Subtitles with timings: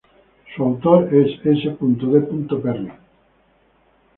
[0.55, 1.77] Su autor es S.
[1.79, 2.45] D.
[2.63, 2.91] Perry.